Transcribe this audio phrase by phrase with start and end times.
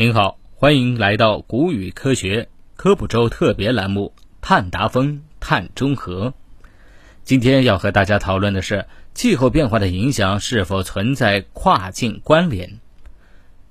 [0.00, 6.30] 您好，欢迎来到古语科学科普周特别栏目《碳达峰碳中和》。
[7.24, 12.78] 今天要和大家讨论的是气候变化的影响是否存在跨境关联。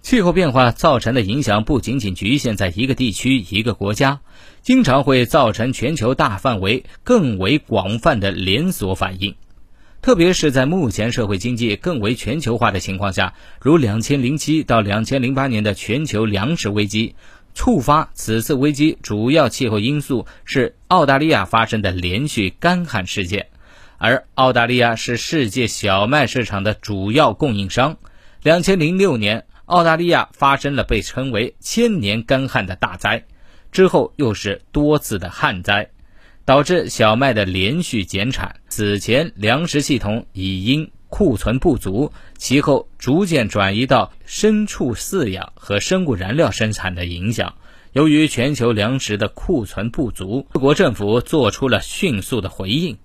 [0.00, 4.20] 气候变化造成的影响不仅仅局限在一个地区、一个国家，
[4.60, 9.34] 经常会造成全球大范围、更为广泛的连锁反应。
[10.02, 17.14] 特别是在目前社会经济更为全球化的情况下，如2007到2008年的全球粮食危机，
[17.54, 23.46] 触发此次危机主要气候因素是澳大利亚发生的连续干旱事件，
[23.96, 27.96] 而澳大利亚是世界小麦市场的主要供应商。
[28.42, 33.24] 2006年，澳大利亚发生了被称为“千年干旱”的大灾，
[33.70, 35.90] 之后又是多次的旱灾。
[36.44, 38.56] 导致小麦的连续减产。
[38.68, 47.54] 此前粮食系统已因库存不足，其后逐渐转移到牲畜饲养和生物燃料生产的影响。
[47.92, 52.96] 由于全球粮食的库存不足，各国政府做出了迅速的回应。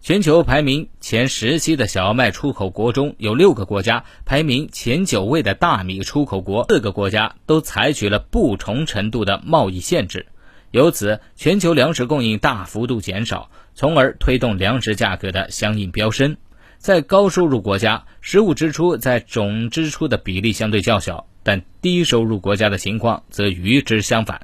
[0.00, 10.26] 全球排名前十期的小麦出口国中有六个国家，排名前九位的大米出口国四个国家都采取了不同程度的贸易限制。
[10.72, 16.36] 由此，全球粮食供应大幅度减少，从而推动粮食价格的相应飙升。
[16.78, 24.40] 在高收入国家，食物支出在总支出的比例相对较小，但低收入国家的情况则与之相反。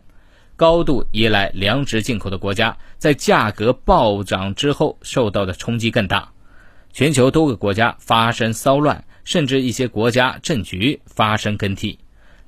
[0.55, 6.31] 高度依赖粮食进口的国家，在价格暴涨之后受到的冲击更大。
[6.93, 11.99] 全球多个国家发生骚乱，甚至一些国家政局发生更替。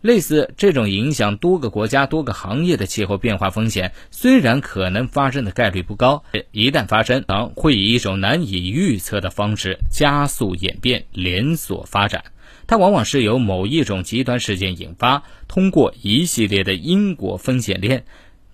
[0.00, 12.24] 类似这种影响多个国家、多个行业的气候变化风险，虽然可能发生的概率不高，一旦发生，常会以一种难以预测的方式加速演变、连锁发展。
[12.66, 18.04] 它往往是由某一种极端事件引发，通过一系列的因果风险链，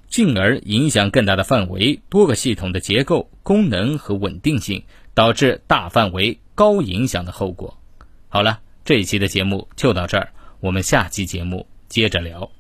[0.09, 4.83] 进而影响更大的范围、多个系统的结构、功能和稳定性，
[5.15, 7.79] 导致大范围、高影响的后果。
[8.29, 10.31] 好了，这一期的节目就到这儿。
[10.61, 12.51] 我们下期节目接着聊。